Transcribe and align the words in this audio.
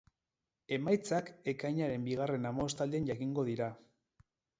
Emaitzak 0.77 1.27
ekainaren 1.53 2.07
bigarren 2.07 2.47
hamabostaldian 2.51 3.05
jakingo 3.11 3.45
dira. 3.51 3.69